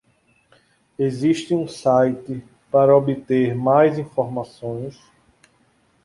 [0.97, 4.99] Existe um site para obter mais informações?